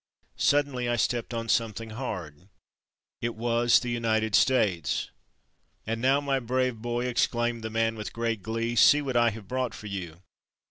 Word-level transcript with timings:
Suddenly 0.39 0.89
I 0.89 0.95
stepped 0.95 1.31
on 1.31 1.47
something 1.47 1.91
hard. 1.91 2.49
It 3.21 3.35
was 3.35 3.79
the 3.81 3.91
United 3.91 4.33
States. 4.33 5.11
"And 5.85 6.01
now, 6.01 6.19
my 6.19 6.39
brave 6.39 6.81
boy," 6.81 7.05
exclaimed 7.05 7.61
the 7.63 7.69
man 7.69 7.95
with 7.95 8.11
great 8.11 8.41
glee, 8.41 8.75
"see 8.75 9.03
what 9.03 9.15
I 9.15 9.29
have 9.29 9.47
brought 9.47 9.75
for 9.75 9.85
you." 9.85 10.21